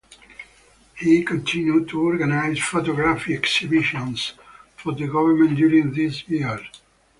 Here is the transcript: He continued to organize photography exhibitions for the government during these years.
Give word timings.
He 0.97 1.23
continued 1.23 1.87
to 1.89 2.01
organize 2.01 2.57
photography 2.57 3.35
exhibitions 3.35 4.33
for 4.75 4.93
the 4.95 5.05
government 5.05 5.55
during 5.57 5.93
these 5.93 6.27
years. 6.27 6.63